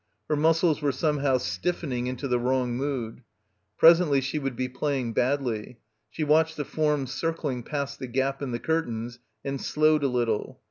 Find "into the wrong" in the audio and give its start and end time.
2.07-2.75